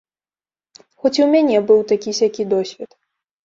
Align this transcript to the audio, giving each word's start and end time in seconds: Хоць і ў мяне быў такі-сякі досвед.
Хоць 0.99 1.19
і 1.21 1.23
ў 1.25 1.29
мяне 1.35 1.57
быў 1.69 1.79
такі-сякі 1.95 2.51
досвед. 2.59 2.91